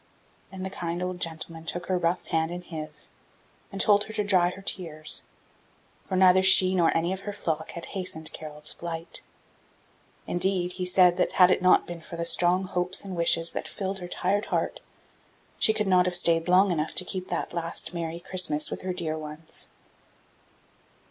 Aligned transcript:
Then 0.51 0.63
the 0.63 0.71
kind 0.71 1.03
old 1.03 1.21
gentleman 1.21 1.63
took 1.63 1.85
her 1.85 1.95
rough 1.95 2.25
hand 2.29 2.49
in 2.49 2.63
his 2.63 3.11
and 3.71 3.79
told 3.79 4.05
her 4.05 4.13
to 4.13 4.23
dry 4.23 4.49
her 4.49 4.63
tears, 4.63 5.21
for 6.07 6.15
neither 6.15 6.41
she 6.41 6.73
nor 6.73 6.89
any 6.97 7.13
of 7.13 7.19
her 7.19 7.31
flock 7.33 7.69
had 7.73 7.85
hastened 7.93 8.33
Carol's 8.33 8.73
flight 8.73 9.21
indeed, 10.25 10.71
he 10.71 10.85
said 10.87 11.17
that 11.17 11.33
had 11.33 11.51
it 11.51 11.61
not 11.61 11.85
been 11.85 12.01
for 12.01 12.17
the 12.17 12.25
strong 12.25 12.63
hopes 12.63 13.03
and 13.05 13.15
wishes 13.15 13.51
that 13.51 13.67
filled 13.67 13.99
her 13.99 14.07
tired 14.07 14.45
heart, 14.47 14.81
she 15.59 15.71
could 15.71 15.85
not 15.85 16.07
have 16.07 16.15
stayed 16.15 16.49
long 16.49 16.71
enough 16.71 16.95
to 16.95 17.05
keep 17.05 17.27
that 17.27 17.53
last 17.53 17.93
merry 17.93 18.19
Christmas 18.19 18.71
with 18.71 18.81
her 18.81 18.93
dear 18.93 19.15
ones. 19.15 19.67